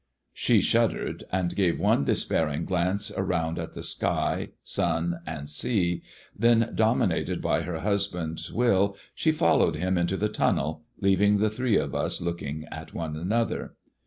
She 0.33 0.61
shuddered, 0.61 1.25
and 1.31 1.55
gave 1.55 1.79
one 1.79 2.05
despairing 2.05 2.65
glance 2.65 3.11
around 3.15 3.59
M> 3.59 3.83
sky, 3.83 4.49
sun, 4.63 5.19
and 5.27 5.47
sea, 5.47 6.01
then, 6.35 6.71
dominated 6.73 7.39
by 7.39 7.61
her 7.61 7.81
husband's 7.81 8.51
will, 8.51 8.97
she 9.13 9.31
followed 9.31 9.75
him 9.75 9.99
into 9.99 10.17
the 10.17 10.27
tunnel, 10.27 10.81
leaving 10.99 11.37
the 11.37 11.51
three 11.51 11.77
of 11.77 11.93
us 11.93 12.19
looking 12.19 12.65
at 12.71 12.95
one 12.95 13.15
another. 13.15 13.75